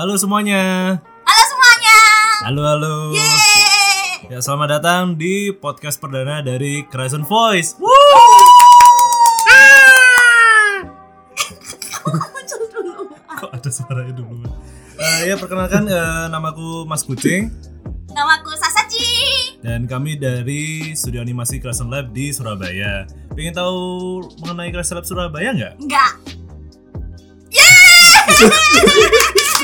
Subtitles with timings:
[0.00, 0.96] Halo semuanya.
[1.28, 1.96] Halo semuanya.
[2.48, 2.94] Halo halo.
[3.12, 4.32] Yeay.
[4.32, 7.76] Ya selamat datang di podcast perdana dari Crescent Voice.
[7.76, 7.92] Woo!
[12.72, 13.12] Dulu.
[13.12, 14.48] Kok ada suaranya dulu?
[14.96, 17.52] Eh, ya perkenalkan eh, namaku Mas Kucing
[18.16, 19.04] Namaku Sasaci.
[19.60, 23.04] dan kami dari studio animasi Crescent Lab di Surabaya.
[23.36, 23.76] Pengen tahu
[24.40, 25.76] mengenai Crescent Lab Surabaya nggak?
[25.76, 26.12] Enggak.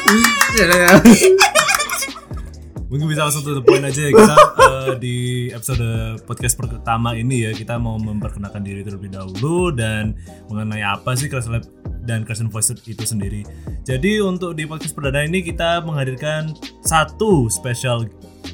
[2.87, 5.16] Mungkin bisa langsung to the point aja ya kita eh, di
[5.51, 10.15] episode podcast pertama ini ya kita mau memperkenalkan diri terlebih dahulu dan
[10.46, 11.66] mengenai apa sih Crescent Lab
[12.06, 13.42] dan Crescent Voice itu sendiri.
[13.82, 16.54] Jadi untuk di podcast perdana ini kita menghadirkan
[16.87, 18.07] satu special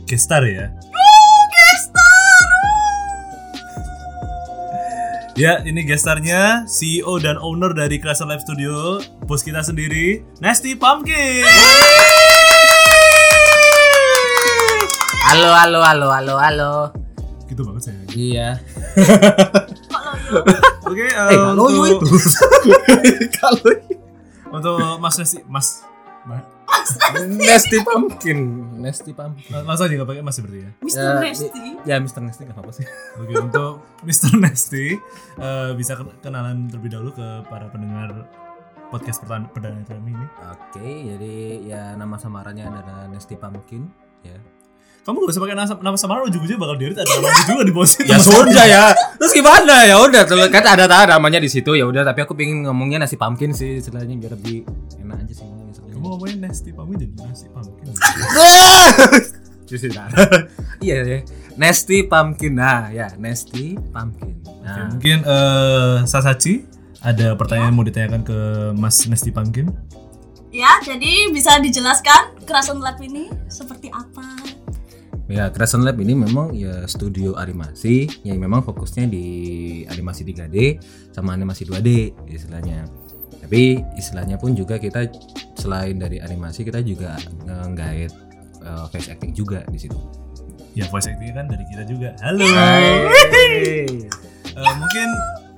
[0.09, 0.73] guest star ya.
[5.33, 11.49] Ya, ini gestarnya CEO dan owner dari Crescent Lab Studio, bos kita sendiri, Nasty Pumpkin.
[15.25, 16.73] Halo, halo, halo, halo, halo.
[17.49, 18.01] Gitu banget saya.
[18.13, 18.49] Iya.
[20.93, 22.07] Oke, eh, Eh, kalau untuk, itu.
[23.41, 23.73] Kalau
[24.53, 25.81] untuk Mas Nasty, Mas,
[26.29, 26.45] Ma-
[27.39, 28.39] Nasty Pumpkin,
[28.77, 29.63] Nasty Pumpkin.
[29.63, 30.71] langsung aja nggak pakai Mas seperti ya.
[30.79, 30.99] Mr.
[30.99, 31.61] Ya, Nasty.
[31.85, 32.21] Ya, Mr.
[32.21, 32.87] Nasty nggak apa-apa sih.
[33.17, 34.31] Oke, untuk Mr.
[34.37, 34.87] Nasty
[35.37, 38.27] eh, bisa ken- kenalan terlebih dahulu ke para pendengar
[38.89, 40.27] podcast pertama perdana kami ini.
[40.51, 43.89] Oke, jadi ya nama samarannya adalah Nasty Pumpkin.
[44.23, 44.37] Ya.
[45.03, 47.89] Kamu gak usah pakai nama, nama samaran ujung-ujungnya bakal diedit ada nama juga di bawah
[48.07, 48.85] Ya sudah ya.
[49.19, 49.99] Terus gimana ya?
[49.99, 52.07] Udah, kan ada tahu namanya di situ ya udah.
[52.07, 54.63] Tapi aku pengen ngomongnya nasi pumpkin sih, istilahnya biar lebih
[55.03, 55.63] enak aja sih ngomongnya.
[56.03, 57.87] Kamu ngomongin Nasty Pumpkin jadi Nasty Pumpkin.
[59.71, 59.95] Justru
[60.87, 61.19] Iya ya.
[61.55, 62.59] Nasty Pumpkin.
[62.59, 64.35] Nah, ya, Nasty Pumpkin.
[64.43, 66.67] Oke, Nah, mungkin eh Sasachi
[67.07, 68.39] ada pertanyaan yang mau ditanyakan ke
[68.75, 69.71] Mas Nasty Pumpkin?
[70.51, 74.27] Ya, jadi bisa dijelaskan Crescent Lab ini seperti apa?
[75.33, 79.25] Ya, Crescent Lab ini memang ya studio animasi yang memang fokusnya di
[79.89, 80.77] animasi 3D
[81.17, 82.85] sama animasi 2D istilahnya.
[83.41, 85.09] Tapi istilahnya pun juga kita
[85.57, 87.17] selain dari animasi kita juga
[87.49, 88.13] nge-guide
[88.61, 89.97] uh, face acting juga di situ.
[90.77, 92.13] Ya voice acting kan dari kita juga.
[92.21, 92.45] Halo.
[92.53, 93.09] Hai.
[94.53, 95.09] Eh, mungkin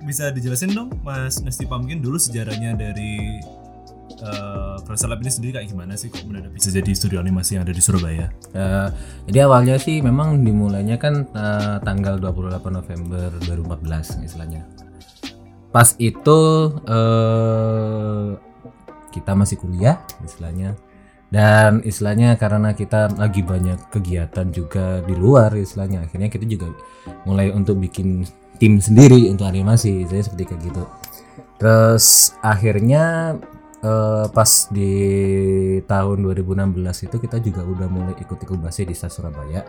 [0.07, 3.43] bisa dijelasin dong Mas Nasty Pumpkin dulu sejarahnya dari
[4.25, 7.75] uh, Lab ini sendiri kayak gimana sih kok mendadak bisa jadi studio animasi yang ada
[7.77, 8.33] di Surabaya?
[8.57, 8.89] Eh,
[9.29, 14.65] jadi awalnya sih memang dimulainya kan eh, tanggal 28 November 2014 istilahnya.
[15.69, 16.41] Pas itu
[16.89, 18.29] eh
[19.15, 20.75] kita masih kuliah istilahnya.
[21.35, 26.71] Dan istilahnya karena kita lagi banyak kegiatan juga di luar istilahnya akhirnya kita juga
[27.27, 28.23] mulai untuk bikin
[28.63, 30.85] tim sendiri untuk animasi saya seperti kayak gitu.
[31.59, 33.35] Terus akhirnya
[33.85, 34.95] eh, pas di
[35.85, 39.61] tahun 2016 itu kita juga udah mulai ikut inkubasi di Surabaya.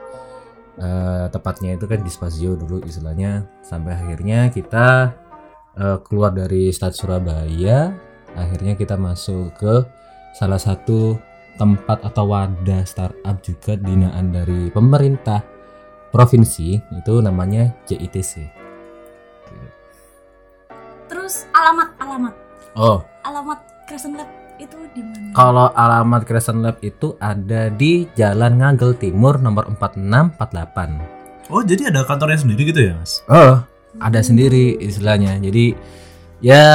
[0.75, 5.11] Eh, tepatnya itu kan di Spasio dulu istilahnya sampai akhirnya kita
[5.75, 7.91] eh, keluar dari Star Surabaya.
[8.35, 9.83] Akhirnya kita masuk ke
[10.35, 11.15] salah satu
[11.55, 15.39] tempat atau wadah startup juga binaan dari pemerintah
[16.11, 18.43] provinsi itu namanya JITC.
[21.07, 22.33] Terus alamat alamat
[22.75, 25.29] Oh, alamat Crescent Lab itu di mana?
[25.31, 31.51] Kalau alamat Crescent Lab itu ada di Jalan Ngagel Timur nomor 4648.
[31.53, 33.21] Oh jadi ada kantornya sendiri gitu ya Mas?
[33.27, 33.61] Oh,
[33.99, 35.37] ada sendiri istilahnya.
[35.37, 35.77] Jadi
[36.41, 36.65] ya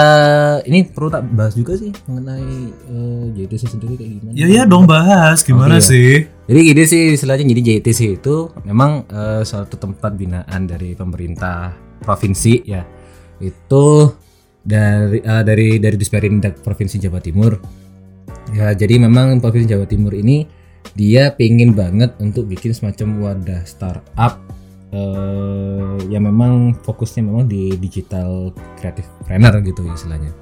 [0.62, 4.34] ini perlu tak bahas juga sih mengenai eh, JTC sendiri kayak gimana.
[4.34, 5.90] Ya ya dong bahas gimana Oh, iya.
[5.90, 6.10] sih?
[6.46, 12.62] Jadi gini sih istilahnya jadi JTC itu memang eh, suatu tempat binaan dari pemerintah provinsi
[12.62, 12.86] ya.
[13.42, 14.14] Itu
[14.60, 17.52] dari eh, dari dari Disperindak Provinsi Jawa Timur.
[18.50, 20.44] Ya, jadi memang Provinsi Jawa Timur ini
[20.96, 24.42] dia pengen banget untuk bikin semacam wadah startup
[24.90, 30.34] eh yang memang fokusnya memang di digital creative planner gitu istilahnya.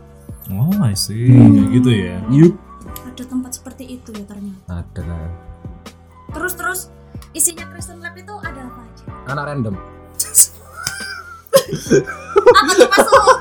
[0.48, 2.16] Oh I see, kayak gitu ya.
[2.32, 2.56] Yup.
[3.04, 4.80] Ada tempat seperti itu ya ternyata.
[4.80, 5.20] Ada.
[6.32, 6.80] Terus terus
[7.36, 9.04] isinya Crescent Lab itu ada apa aja?
[9.28, 9.74] anak random.
[12.48, 13.37] Apa tuh masuk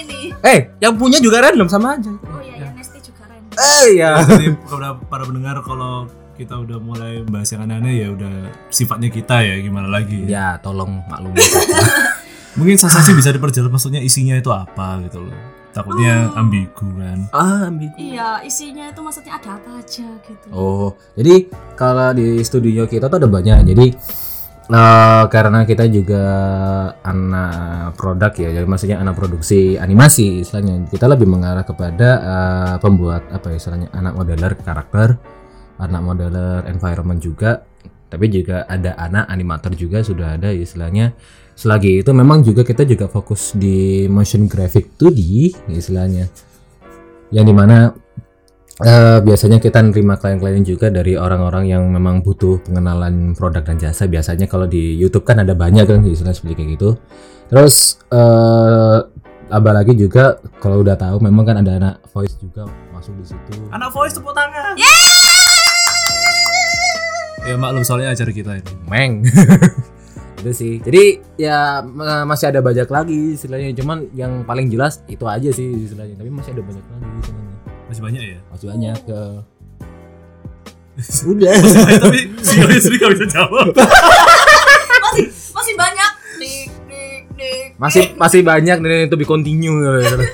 [0.00, 0.20] ini?
[0.42, 2.10] Eh, yang punya juga random sama aja.
[2.10, 3.42] Oh iya ya Nasty juga keren.
[3.54, 4.10] Eh ya.
[4.24, 9.38] Jadi kepada para pendengar kalau kita udah mulai bahas yang aneh-aneh ya udah sifatnya kita
[9.46, 10.28] ya gimana lagi ya.
[10.28, 11.38] Ya, tolong maklumi.
[12.58, 15.34] Mungkin Sasachi bisa diperjelas maksudnya isinya itu apa gitu loh.
[15.74, 17.18] Takutnya ambigu kan.
[17.34, 17.98] ah, ambigu.
[17.98, 20.46] Iya, isinya itu maksudnya ada apa aja gitu.
[20.54, 23.66] Oh, jadi kalau di studio kita tuh ada banyak.
[23.74, 23.86] Jadi
[24.70, 26.24] eh, karena kita juga
[27.04, 30.88] anak produk ya, jadi maksudnya anak produksi animasi istilahnya.
[30.88, 35.18] Kita lebih mengarah kepada eh, pembuat apa ya istilahnya anak modeler karakter,
[35.80, 37.64] anak modeler environment juga,
[38.08, 41.16] tapi juga ada anak animator juga sudah ada istilahnya.
[41.54, 45.20] Selagi itu memang juga kita juga fokus di motion graphic 2D
[45.70, 46.26] istilahnya.
[47.30, 47.90] Yang di mana
[48.84, 54.04] Eh, biasanya kita nerima klien-klien juga dari orang-orang yang memang butuh pengenalan produk dan jasa.
[54.04, 56.90] Biasanya kalau di YouTube kan ada banyak kan istilah seperti kayak gitu.
[57.48, 58.98] Terus eh
[59.48, 63.56] apalagi juga kalau udah tahu memang kan ada anak voice juga masuk di situ.
[63.72, 64.76] Anak voice tepuk tangan.
[67.44, 68.72] Ya maklum soalnya acara kita ini.
[68.84, 69.24] Meng.
[70.44, 70.74] itu sih.
[70.84, 73.72] Jadi ya ma- masih ada banyak lagi istilahnya.
[73.72, 76.20] Cuman yang paling jelas itu aja sih istilahnya.
[76.20, 77.53] Tapi masih ada banyak lagi istilahnya.
[77.94, 78.38] Masih banyak ya.
[78.50, 79.20] Masih banyak ke
[81.30, 81.54] Udah.
[82.02, 83.70] Tapi seriously gak bisa jawab.
[85.14, 86.10] masih masih banyak
[86.42, 90.26] dik dik dik masih masih banyak dan itu be continue terus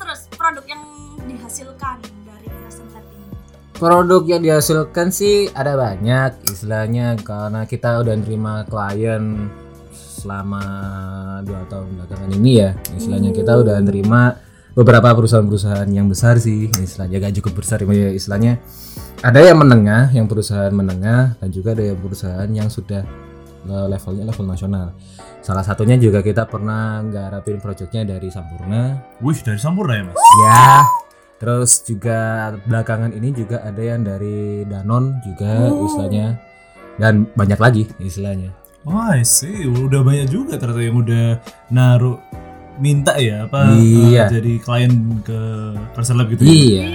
[0.00, 0.80] terus produk yang
[1.28, 3.28] dihasilkan dari Crescent Lab ini
[3.76, 9.52] produk yang dihasilkan sih ada banyak istilahnya karena kita udah nerima klien
[9.92, 10.64] selama
[11.44, 14.40] dua tahun belakangan ini ya istilahnya kita udah nerima
[14.80, 18.56] beberapa perusahaan-perusahaan yang besar sih istilahnya gak cukup besar ya istilahnya
[19.20, 23.04] ada yang menengah yang perusahaan menengah dan juga ada yang perusahaan yang sudah
[23.68, 24.96] eh, levelnya level nasional
[25.44, 30.16] salah satunya juga kita pernah garapin projectnya dari Sampurna Wih dari Sampurna ya mas.
[30.16, 30.64] Ya.
[31.40, 36.36] Terus juga belakangan ini juga ada yang dari Danon juga istilahnya
[37.00, 38.52] dan banyak lagi istilahnya.
[38.84, 39.64] Oh I see.
[39.64, 41.26] Udah banyak juga ternyata yang udah
[41.72, 42.20] naruh
[42.80, 44.26] minta ya apa Iya.
[44.26, 44.92] eh, jadi klien
[45.22, 45.38] ke
[46.16, 46.50] Lab gitu ya?
[46.50, 46.88] Iya.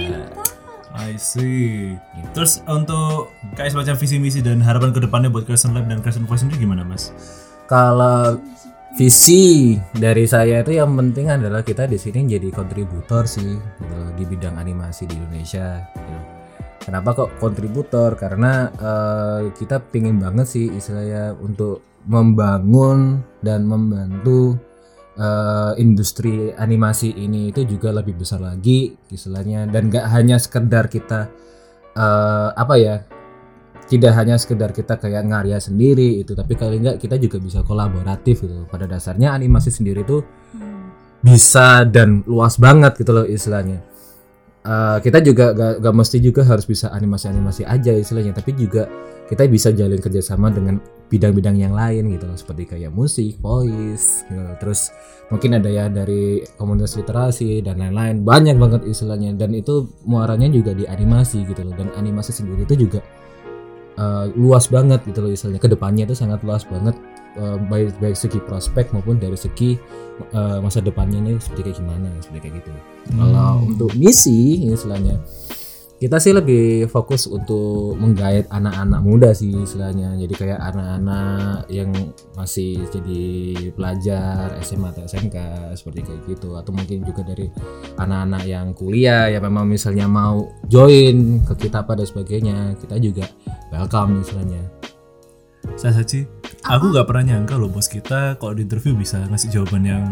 [0.96, 1.92] I see.
[2.32, 6.24] Terus untuk kayak semacam visi misi dan harapan ke depannya buat Crescent Lab dan Crescent
[6.24, 7.12] Voice sendiri gimana mas?
[7.68, 8.40] Kalau
[8.96, 14.24] visi dari saya itu yang penting adalah kita di sini jadi kontributor sih gitu, di
[14.24, 15.84] bidang animasi di Indonesia.
[15.92, 16.16] gitu.
[16.80, 18.16] Kenapa kok kontributor?
[18.16, 24.56] Karena eh, kita pingin banget sih istilahnya untuk membangun dan membantu
[25.16, 29.66] eh, industri animasi ini itu juga lebih besar lagi istilahnya.
[29.66, 31.32] Dan gak hanya sekedar kita
[31.96, 32.96] eh, apa ya
[33.86, 38.44] tidak hanya sekedar kita kayak ngarya sendiri itu tapi kali enggak kita juga bisa kolaboratif
[38.44, 38.68] gitu.
[38.68, 40.20] Pada dasarnya animasi sendiri itu
[41.24, 43.82] bisa dan luas banget gitu loh istilahnya.
[44.66, 48.90] Eh, kita juga gak, gak mesti juga harus bisa animasi-animasi aja istilahnya tapi juga
[49.30, 54.42] kita bisa jalin kerjasama dengan bidang-bidang yang lain gitu loh seperti kayak musik, voice, gitu.
[54.58, 54.90] terus
[55.30, 58.22] mungkin ada ya dari komunitas literasi dan lain-lain.
[58.22, 59.34] Banyak banget istilahnya.
[59.34, 61.74] Dan itu muaranya juga di animasi gitu loh.
[61.74, 63.00] Dan animasi sendiri itu juga
[63.98, 65.62] uh, luas banget gitu loh istilahnya.
[65.62, 66.94] Ke depannya itu sangat luas banget
[67.38, 69.74] uh, baik baik segi prospek maupun dari segi
[70.34, 72.70] uh, masa depannya ini seperti kayak gimana seperti kayak gitu.
[73.14, 75.18] Kalau untuk misi istilahnya
[75.96, 80.12] kita sih lebih fokus untuk menggait anak-anak muda sih istilahnya.
[80.20, 81.88] Jadi kayak anak-anak yang
[82.36, 83.24] masih jadi
[83.72, 85.36] pelajar SMA atau SMK
[85.72, 86.52] seperti kayak gitu.
[86.60, 87.48] Atau mungkin juga dari
[87.96, 93.24] anak-anak yang kuliah yang memang misalnya mau join ke kita pada sebagainya kita juga
[93.72, 94.68] welcome istilahnya.
[95.80, 96.28] Saya Sachi,
[96.62, 100.04] aku nggak pernah nyangka loh bos kita kalau di interview bisa ngasih jawaban yang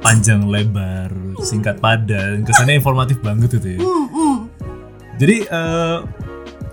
[0.00, 1.10] panjang lebar,
[1.42, 3.95] singkat padat, kesannya informatif banget itu ya.
[5.16, 5.18] Hmm, hmm.
[5.18, 5.98] Jadi eh,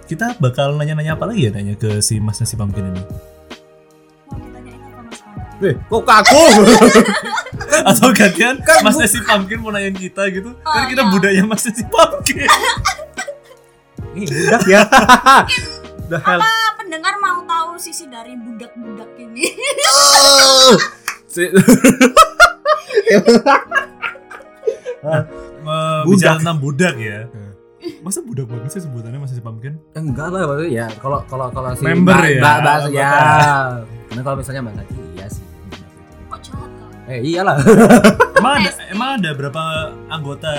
[0.05, 2.99] kita bakal nanya-nanya apa lagi ya nanya ke si Mas Nasi Pumpkin ini?
[4.25, 5.63] mau ditanyain apa mas Wan?
[5.63, 6.43] eh kok kaku
[7.89, 10.51] Atau gantian Mas Nasi Pumpkin mau nanyain kita gitu?
[10.57, 11.09] kan Oh, kita iya.
[11.09, 12.43] budaya Mas Nasi Pumpkin.
[14.13, 14.81] ini udah ya
[16.05, 19.47] udah hal apa pendengar mau tahu sisi dari budak-budak ini
[21.25, 21.49] Si-
[25.03, 27.27] Eh, bicara tentang budak ya.
[27.99, 29.19] Masa budak banget sih sebutannya?
[29.19, 29.79] Mas Nasi Pumpkin?
[29.95, 33.11] enggak lah maksudnya ya kalau kalau kalau si Member ba- ya, bahasa ya.
[34.07, 35.43] Karena kalau misalnya mbak Tati iya sih.
[36.29, 36.39] Kok
[37.03, 37.57] eh iyalah.
[38.43, 39.63] Emang ada, emang ada berapa
[40.11, 40.51] anggota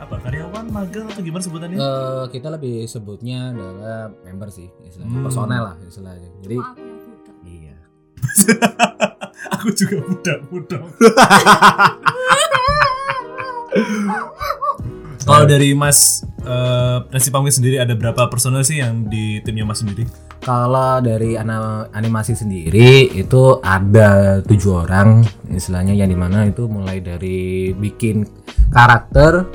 [0.00, 1.76] apa karyawan magang atau gimana sebutannya?
[1.76, 5.12] Eh, kita lebih sebutnya adalah member sih istilahnya.
[5.12, 5.24] Hmm.
[5.28, 6.32] personel lah istilahnya.
[6.40, 7.76] Jadi Kok aku yang budak iya.
[9.60, 10.80] Aku juga budak-budak.
[15.26, 19.82] Kalau dari Mas eh, Nasi Pumpkin sendiri ada berapa personel sih yang di timnya Mas
[19.82, 20.06] sendiri?
[20.38, 27.74] Kalau dari animasi sendiri itu ada tujuh orang istilahnya yang di mana itu mulai dari
[27.74, 28.22] bikin
[28.70, 29.50] karakter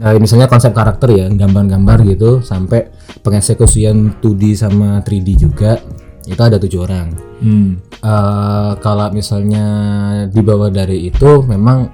[0.00, 2.88] eh, misalnya konsep karakter ya gambar-gambar gitu sampai
[3.20, 5.76] pengeksekusian 2D sama 3D juga
[6.24, 7.76] itu ada tujuh orang Hmm.
[8.00, 9.66] Eh, kalau misalnya
[10.32, 11.92] di bawah dari itu memang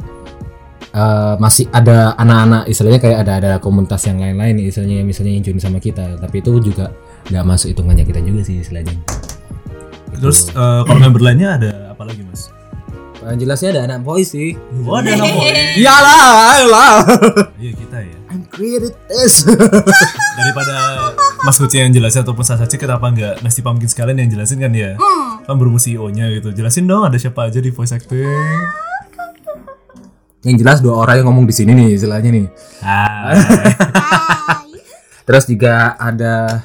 [0.90, 5.60] eh, masih ada anak-anak istilahnya kayak ada ada komunitas yang lain-lain istilahnya misalnya yang join
[5.60, 6.90] sama kita tapi itu juga
[7.28, 8.94] nggak masuk hitungannya kita juga sih istilahnya
[10.10, 12.52] Terus eh, kalau member lainnya ada apa lagi mas?
[13.20, 14.52] Eh, jelasnya ada anak boy sih
[14.84, 15.48] Oh ada anak boy.
[15.80, 16.20] iyalah
[16.56, 16.92] ayolah
[17.56, 18.16] Iya kita ya.
[18.28, 19.44] I'm created this
[20.40, 20.74] Daripada
[21.40, 24.96] Mas Kuci yang jelasin ataupun Sasaci kenapa nggak Nasi Pumpkin sekalian yang jelasin kan ya?
[25.44, 26.52] Kan berhubung CEO-nya gitu.
[26.52, 28.28] Jelasin dong ada siapa aja di voice acting.
[30.42, 32.46] Yang jelas dua orang yang ngomong di sini nih istilahnya nih
[32.80, 33.36] Ah.
[35.26, 36.64] terus juga ada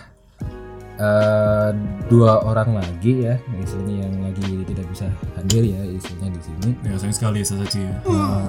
[0.96, 1.70] eh,
[2.08, 5.06] dua orang lagi ya istilahnya yang lagi tidak bisa
[5.36, 7.80] hadir ya istilahnya di sini ya sayang sekali ya Sasaci.
[7.84, 7.96] ya.
[8.02, 8.46] Eh,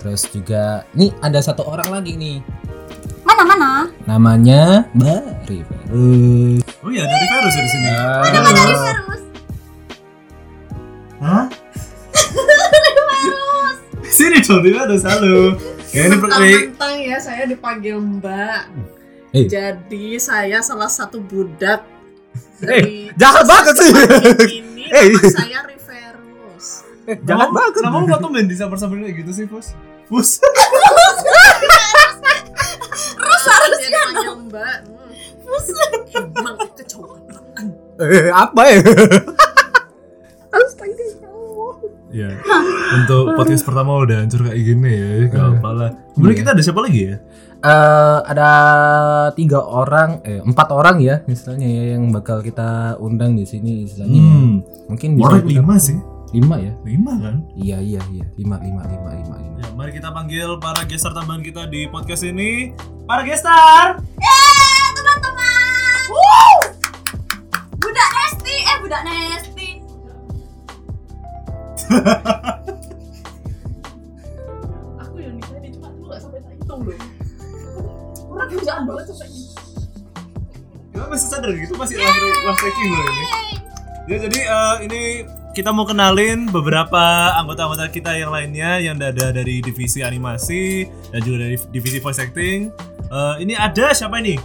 [0.00, 0.62] terus juga
[0.92, 2.38] nih ada satu orang lagi nih
[3.22, 3.70] Mana mana?
[4.04, 7.88] namanya Mbak Riverus Oh iya dari Verus ya di sini.
[8.34, 9.22] Terus.
[11.22, 11.44] Hah?
[14.12, 15.56] Sini dong, di Verus halo.
[15.90, 18.60] Ya ini Mentang-mentang ya saya dipanggil Mbak.
[19.32, 19.48] Eh.
[19.48, 21.80] Jadi saya salah satu budak
[22.60, 23.90] Eh, dari jahat banget sih.
[24.54, 25.08] ini Eh.
[25.16, 26.84] nama saya Riverus.
[27.02, 29.72] jangan Kenapa- banget Kenapa lu tuh main disamper-samper kayak gitu sih, Fus?
[30.06, 30.30] Fus.
[33.14, 34.00] Terus harusnya
[34.42, 34.76] Mbak.
[34.84, 35.12] Hmm.
[36.30, 37.66] Emang kecoklatan.
[37.98, 38.80] eh, apa ya
[42.12, 42.28] Ya.
[42.96, 45.90] Untuk podcast pertama udah hancur kayak gini ya, gak apa lah.
[46.12, 47.16] Kemudian kita ada siapa lagi ya?
[47.58, 48.48] Eh, ada
[49.32, 54.18] tiga orang eh empat orang ya istilahnya ya yang bakal kita undang di sini istilahnya
[54.18, 54.34] ya.
[54.34, 54.54] Hmm.
[54.86, 55.98] mungkin bisa Orang kita- lima sih.
[56.32, 57.34] lima ya Lima kan?
[57.54, 61.38] iya iya iya lima lima lima lima lima Ya, mari kita panggil para gestar tambahan
[61.40, 62.74] kita di podcast ini.
[63.04, 64.02] Para gestar.
[64.16, 66.02] Eh teman-teman.
[66.10, 66.56] Woo!
[67.78, 69.51] Budak Nesti, eh budak Nesti.
[75.02, 76.96] Aku yang ditanya cuma dulu gak sampai tak hitung loh.
[78.32, 79.28] Orang kerjaan banget sampai
[80.92, 83.24] Gak masih sadar gitu masih last, tracking loh ini.
[84.02, 85.02] Ya jadi eh, ini
[85.52, 91.48] kita mau kenalin beberapa anggota-anggota kita yang lainnya yang ada dari divisi animasi dan juga
[91.48, 92.72] dari divisi voice acting.
[93.12, 94.36] Eh, ini ada siapa ini?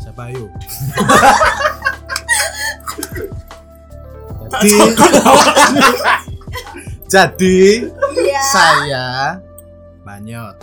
[0.00, 0.48] Siapa ayo?
[4.62, 4.78] Jadi
[7.10, 7.58] Jadi
[8.14, 8.40] Iya.
[8.54, 9.06] saya
[10.00, 10.54] Banyot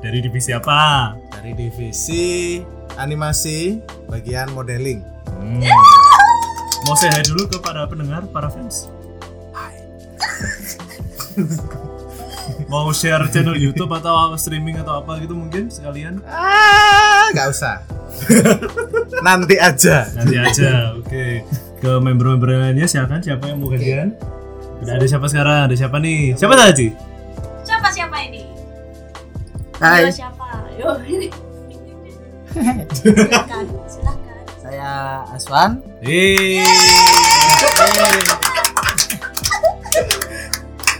[0.00, 1.12] Dari divisi apa?
[1.36, 2.58] dari divisi
[2.96, 3.76] animasi
[4.08, 4.98] bagian modeling.
[5.28, 5.62] Hmm.
[6.88, 8.88] Mau say hi dulu ke para pendengar, para fans.
[12.66, 16.18] Mau share channel YouTube atau streaming atau apa gitu mungkin sekalian?
[16.26, 17.84] Ah, nggak usah.
[19.26, 20.08] Nanti aja.
[20.16, 21.44] Nanti aja, oke.
[21.86, 24.10] Ke member-member lainnya silakan siapa yang mau gantian?
[24.82, 25.70] Udah ada siapa sekarang?
[25.70, 26.34] Ada siapa nih?
[26.34, 26.90] Siapa tadi?
[27.62, 28.42] Siapa siapa ini?
[29.78, 30.66] Hai, Yo, siapa?
[30.74, 31.30] Yo ini.
[32.98, 34.36] silakan, silakan.
[34.58, 35.78] saya Aswan.
[36.02, 36.58] Hei.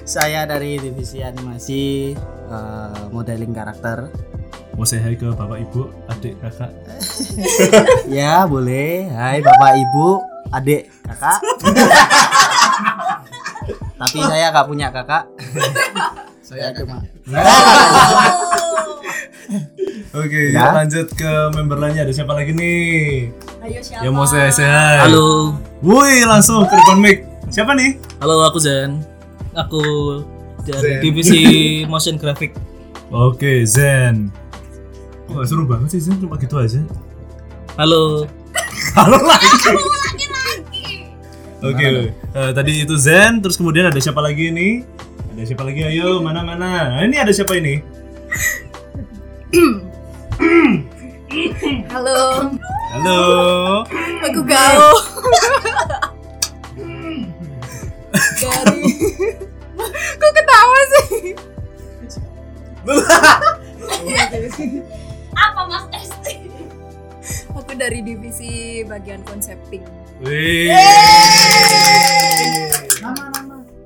[0.06, 2.14] Saya dari divisi animasi
[2.46, 4.06] eh, modeling karakter.
[4.78, 6.70] Mau say hi ke bapak ibu, adik, kakak.
[8.06, 9.10] Ya, boleh.
[9.10, 11.38] Hai Bapak Ibu, adik, kakak.
[13.96, 15.24] Tapi saya nggak punya kakak.
[16.40, 17.02] saya cuma
[20.16, 20.72] Oke, Ya.
[20.72, 22.02] lanjut ke member lainnya.
[22.02, 23.28] Ada siapa lagi nih?
[23.60, 24.00] Ayo siapa?
[24.00, 24.64] Yang mau say say?
[24.98, 27.16] Halo, Woi, langsung ke depan mic.
[27.46, 27.94] Siapa nih?
[28.18, 29.00] halo aku Zen.
[29.54, 29.80] Aku
[30.62, 30.72] Zen.
[30.72, 31.40] dari divisi
[31.84, 32.56] motion graphic.
[33.08, 34.32] Oke, Zen.
[35.26, 36.16] Kok gak seru banget sih Zen?
[36.16, 36.80] Cuma gitu aja.
[37.76, 38.24] Halo,
[38.94, 39.72] Halo lagi.
[41.66, 44.86] Oke, eh, tadi itu Zen, terus kemudian ada siapa lagi nih?
[45.34, 45.82] Ada siapa lagi?
[45.82, 46.94] Ayo, mana mana?
[46.94, 47.82] Nah, ini ada siapa ini?
[51.90, 52.54] Halo,
[52.94, 53.20] Halo.
[54.22, 54.88] aku Gao.
[58.36, 58.82] Dari
[60.16, 61.36] Kok ketawa sih?
[65.36, 66.34] Apa Mas Nesti?
[67.58, 69.82] Aku dari divisi bagian konsepting.
[70.18, 70.72] Wih.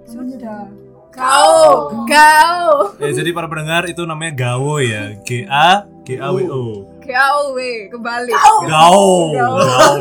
[0.06, 0.62] Sudah.
[1.10, 1.60] Kau,
[2.06, 2.68] kau.
[2.96, 5.18] Eh, jadi para pendengar itu namanya Gawo ya.
[5.20, 6.62] G A G A W O.
[7.02, 8.30] Kau, we, kebalik.
[8.30, 8.56] Gawo.
[8.64, 9.10] Gawo.
[9.34, 9.98] Gawo.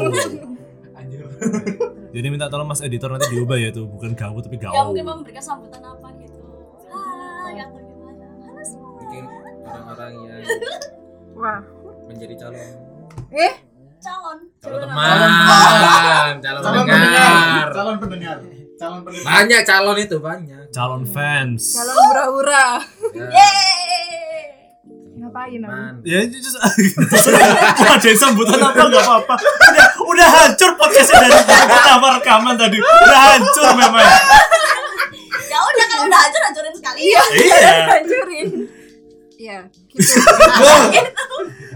[2.09, 4.93] Jadi minta tolong Mas editor nanti diubah ya tuh, bukan Gawo tapi Ya Gawo.
[4.93, 6.37] mungkin memberikan sambutan apa gitu.
[6.85, 8.25] Hai atau gimana?
[8.43, 8.89] Halo semua.
[8.95, 9.23] mungkin
[9.63, 10.41] orang-orang yang
[11.33, 11.59] Wah.
[12.05, 12.69] menjadi calon
[13.31, 13.53] Eh,
[13.99, 14.37] Calon.
[14.57, 14.97] calon Calon teman
[16.49, 17.21] calon calon Calon pendengar.
[17.21, 17.67] pendengar.
[17.69, 18.37] Calon pendengar.
[18.75, 19.27] Calon pendengar.
[19.27, 20.63] Banyak calon itu banyak.
[20.69, 22.67] calon fans Calon hura-hura.
[23.29, 23.49] Ya.
[25.19, 25.67] Ngapain aku?
[25.67, 25.93] Man.
[26.01, 26.55] ya just
[27.91, 33.67] ada sambutan apa nggak apa-apa udah udah hancur podcastnya dari pertama rekaman tadi udah hancur
[33.75, 33.99] memang
[35.43, 36.99] Ya udah kalau udah hancur hancurin sekali.
[37.03, 37.21] Iya.
[37.35, 37.57] iya
[37.91, 38.49] Hancurin.
[39.35, 39.57] Iya,
[39.91, 40.13] gitu.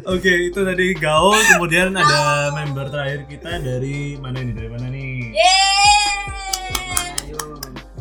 [0.04, 5.32] Oke itu tadi gaul kemudian ada member terakhir kita dari mana nih dari mana nih
[5.34, 5.72] Yeay.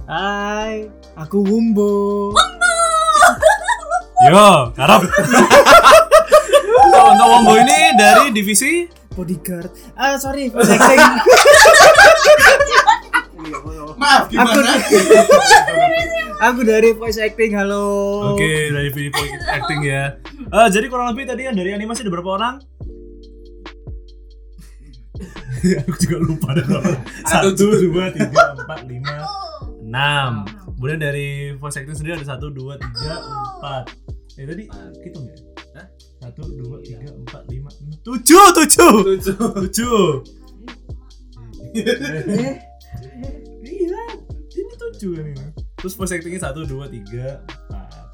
[0.03, 2.35] Hai, aku Wumbo.
[4.29, 5.25] yo karap untuk
[7.33, 9.69] Wombo ini dari divisi Bodyguard.
[9.93, 11.05] Ah, sorry, voice acting.
[13.99, 14.73] Maaf gimana?
[16.47, 17.55] aku dari voice acting.
[17.55, 17.85] Halo.
[18.35, 20.17] Oke, dari video acting ya.
[20.53, 22.55] Eh, jadi kurang lebih tadi yang dari animasi ada berapa orang?
[25.87, 26.91] Aku juga lupa ada berapa.
[27.23, 29.23] Satu, dua, tiga, empat, lima,
[29.79, 30.43] enam.
[30.75, 33.95] Kemudian dari voice acting sendiri ada satu, dua, tiga, empat.
[34.43, 34.65] Eh tadi
[35.07, 35.39] hitung ya?
[35.79, 35.87] Hah?
[36.19, 39.39] Satu, dua, tiga, empat, lima, enam, tujuh, tujuh, tujuh,
[39.71, 40.03] tujuh.
[45.11, 45.51] Kan ini.
[45.83, 48.07] Terus voice actingnya satu, dua, tiga, empat.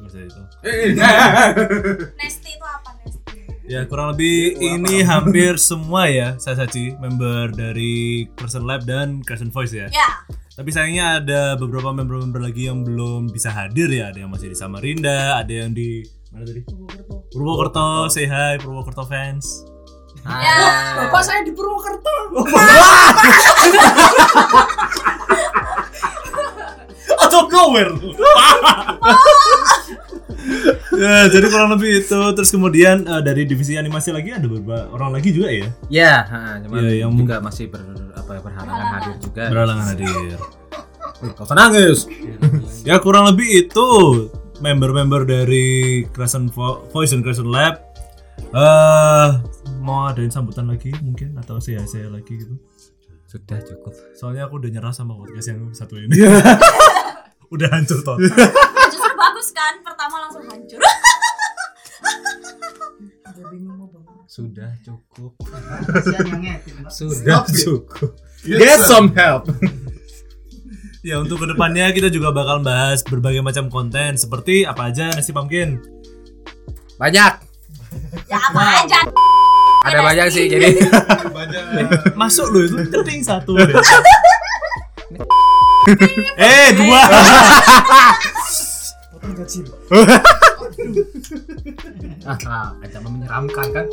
[0.00, 0.42] Nggak usah itu.
[2.18, 3.38] Nesti itu apa Nesti?
[3.70, 9.54] Ya kurang lebih ini hampir semua ya saya Saci member dari Person Lab dan Person
[9.54, 9.86] Voice ya.
[9.94, 10.26] Ya.
[10.58, 14.10] Tapi sayangnya ada beberapa member-member lagi yang belum bisa hadir ya.
[14.10, 16.02] Ada yang masih di Samarinda, ada yang di
[16.34, 16.66] mana tadi?
[17.30, 18.10] Purwokerto.
[18.10, 19.62] Say hi Purwokerto fans.
[20.26, 21.06] Ya.
[21.06, 22.34] Bapak saya di Purwokerto.
[27.50, 27.92] Nowhere.
[30.94, 32.18] ya, jadi kurang lebih itu.
[32.34, 35.68] Terus kemudian eh, dari divisi animasi lagi ada beberapa orang lagi juga ya.
[35.90, 37.82] Ya, ha, cuman Ya, yang- juga masih ber,
[38.14, 39.44] apa, berhalangan hadir juga.
[39.50, 40.38] Berhalangan hadir.
[41.36, 42.08] Kau nangis.
[42.80, 43.88] Ya kurang lebih itu
[44.60, 45.68] member-member dari
[46.08, 47.76] Crescent Vo- Voice dan Crescent Lab.
[48.40, 49.28] Eh
[49.84, 52.56] mau adain sambutan lagi mungkin atau saya saya lagi gitu.
[53.28, 53.92] Sudah cukup.
[54.16, 56.16] Soalnya aku udah nyerah sama podcast yang satu ini.
[57.50, 58.16] udah hancur total.
[58.94, 60.80] Justru bagus kan, pertama langsung hancur.
[64.30, 65.34] Sudah cukup.
[66.86, 68.14] Sudah cukup.
[68.46, 69.50] Get some help.
[71.08, 75.34] ya untuk ke depannya kita juga bakal bahas berbagai macam konten seperti apa aja nasi
[75.34, 75.82] pumpkin.
[76.94, 77.32] Banyak.
[78.30, 79.00] Ya apa aja.
[79.90, 80.78] Ada banyak sih jadi.
[81.34, 82.14] banyak.
[82.14, 83.58] Masuk loh itu keting satu.
[86.40, 87.02] eh dua.
[92.80, 93.86] Ancaman menyeramkan kan?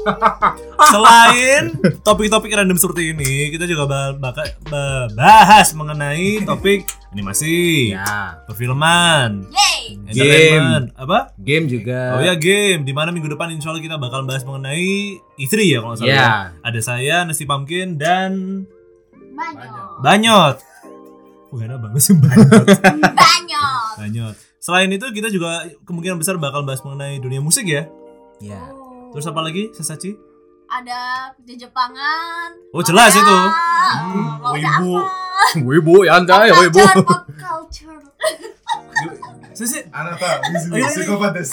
[0.91, 1.63] Selain
[2.01, 8.41] topik-topik random seperti ini, kita juga ba- baka- ba- bahas mengenai topik animasi, Ya.
[8.45, 9.47] perfilman,
[10.05, 11.33] entertainment, apa?
[11.39, 12.15] Game juga.
[12.15, 15.79] Oh ya game, di mana minggu depan insya Allah kita bakal bahas mengenai E3 ya
[15.81, 16.07] kalau salah.
[16.07, 16.19] Ya.
[16.19, 16.31] ya.
[16.61, 18.63] Ada saya, Nasi Pumpkin dan
[19.33, 20.01] Banyak.
[20.01, 20.55] Banyot.
[21.57, 22.13] Oh enak banget sih.
[22.13, 23.89] Banyak.
[23.97, 24.35] Banyot.
[24.61, 27.89] Selain itu kita juga kemungkinan besar bakal bahas mengenai dunia musik ya.
[28.37, 28.61] Ya.
[29.09, 30.13] Terus apa lagi, Sesaci?
[30.67, 32.51] ada di Jepangan.
[32.69, 33.23] Oh, jelas Korea.
[33.23, 33.37] itu.
[33.87, 34.93] Hmm, Wibu.
[35.63, 36.83] Wibu ya Pop anda ya wibu.
[36.83, 37.99] culture, pop culture.
[39.57, 41.49] Sisi, Anata, Wizu, psikopates.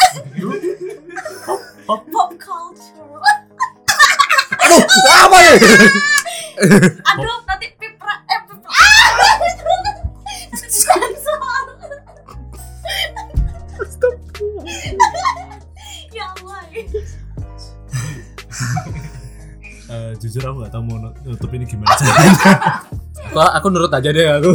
[1.87, 2.03] Pop
[2.37, 3.23] culture.
[4.59, 5.53] Aduh, apa ya?
[7.15, 8.71] Aduh, nanti pipra eh pipra.
[8.75, 9.09] Ah!
[10.55, 11.65] Sensor.
[16.15, 16.63] ya Allah.
[19.85, 22.33] eh, jujur aku gak tau mau nutup ini gimana caranya.
[23.25, 24.53] Aku, aku nurut aja deh aku.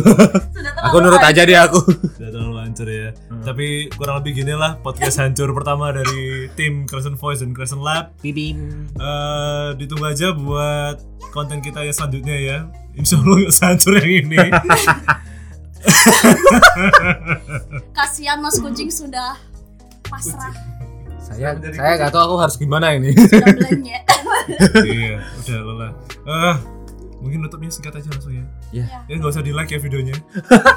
[0.56, 1.80] Sudah Aku nurut aja deh aku.
[2.16, 3.12] Udah terlalu hancur ya.
[3.44, 8.16] Tapi kurang lebih gini lah podcast hancur pertama dari tim Crescent Voice dan Crescent Lab.
[8.24, 8.88] Bibim.
[8.96, 10.96] Eh, ditunggu aja buat
[11.36, 12.58] konten kita yang selanjutnya ya.
[12.96, 14.38] Insya Allah gak sehancur yang ini.
[17.98, 19.40] Kasihan Mas Kucing sudah
[20.10, 20.52] pasrah,
[21.22, 23.14] Saya saya nggak tahu aku harus gimana ini.
[23.14, 24.00] sudah belanja.
[24.90, 25.92] iya, udah lelah.
[26.26, 26.56] Eh,
[27.22, 28.46] mungkin nutupnya singkat aja langsung ya.
[28.74, 28.86] Ya.
[29.06, 30.18] Ya nggak usah di like ya videonya.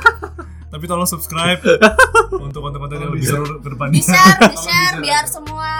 [0.72, 1.60] Tapi tolong subscribe
[2.32, 3.96] untuk konten-konten yang lebih seru ke depannya.
[3.96, 5.72] Di share, di share biar semua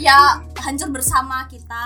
[0.00, 1.84] ya hancur bersama kita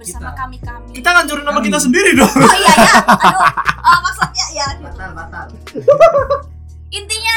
[0.00, 0.92] bersama kami kami.
[0.96, 2.32] Kita ngancurin nama kita sendiri dong.
[2.32, 3.40] Oh iya ya, aduh,
[3.84, 4.23] oh, maksudnya
[4.54, 4.66] ya.
[4.72, 4.86] gitu.
[4.86, 5.46] Batal, batal.
[6.98, 7.36] Intinya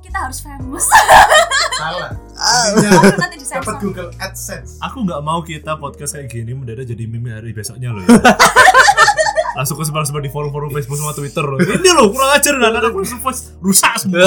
[0.00, 0.84] kita harus famous.
[1.80, 2.10] Salah.
[2.34, 4.76] Oh, Intinya nanti dapat Google AdSense.
[4.78, 8.04] Aku nggak mau kita podcast kayak gini mendadak jadi meme hari besoknya loh.
[8.04, 8.20] Ya.
[9.56, 11.58] Langsung ke sebar-sebar di forum-forum Facebook sama Twitter loh.
[11.58, 14.26] Ini loh kurang ajar nggak ada aku voice rusak semua.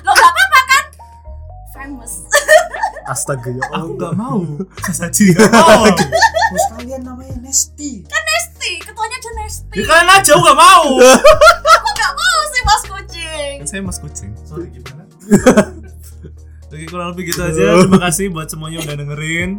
[0.00, 0.84] Lo gak apa-apa kan?
[1.76, 2.12] Famous.
[3.06, 3.94] Astaga ya Aku Allah.
[3.94, 4.40] nggak mau.
[4.82, 5.84] Sasaji nggak mau.
[6.50, 8.02] Bos kalian namanya Nesti.
[8.02, 8.25] Ketuanya
[9.26, 9.74] aja Nesti.
[9.74, 10.86] Ya kalian aja aku nggak mau.
[11.66, 13.54] Aku gak mau sih mas kucing.
[13.66, 14.30] Saya mas kucing.
[14.46, 15.02] Sorry gimana?
[16.70, 17.82] Oke kurang lebih gitu aja.
[17.82, 19.50] Terima kasih buat semuanya udah dengerin.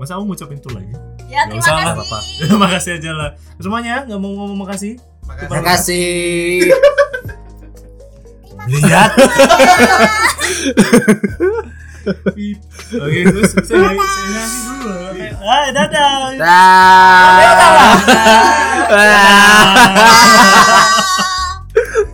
[0.00, 0.94] Masa aku ngucapin itu lagi?
[1.28, 2.34] Ya Nggak terima usah lah, kasih.
[2.40, 3.30] Ya, makasih aja lah.
[3.60, 4.96] Semuanya nggak mau ngomong makasih.
[5.24, 5.48] Makasih.
[5.48, 6.72] Terima kasih.
[8.64, 9.10] Lihat.
[12.04, 14.00] Oke, terus saya saya dulu.
[15.44, 16.36] Ah, dadah.
[16.36, 17.38] Dah.
[18.92, 19.88] Ah.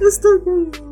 [0.07, 0.90] Astaga.